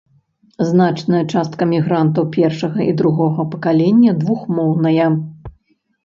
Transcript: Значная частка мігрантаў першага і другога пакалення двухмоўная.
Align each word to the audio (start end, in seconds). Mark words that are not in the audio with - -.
Значная 0.67 1.19
частка 1.33 1.65
мігрантаў 1.73 2.23
першага 2.37 2.79
і 2.93 2.95
другога 3.01 3.45
пакалення 3.51 4.15
двухмоўная. 4.23 5.07